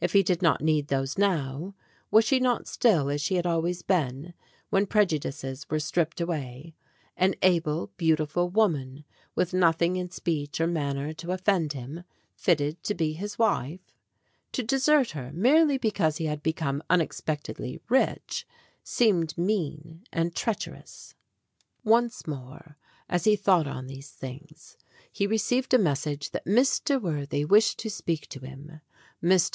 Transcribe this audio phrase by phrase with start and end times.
[0.00, 1.74] If he did not need those now,
[2.10, 4.32] was she not still as she had always been,
[4.70, 6.74] when prejudices were stripped away
[7.14, 9.04] an able, beautiful woman,
[9.34, 12.04] with noth ing in speech or manner to offend him,
[12.34, 13.80] fitted to be his GREAT POSSESSIONS 19 wife?
[14.52, 18.46] To desert her, merely because he had become unexpectedly rich,
[18.82, 21.14] seemed mean and treacherous.
[21.84, 22.78] Once more
[23.10, 24.78] as he thought on these things
[25.12, 26.98] he re ceived a message that Mr.
[26.98, 28.80] Worthy wished to speak to him.
[29.22, 29.50] Mr.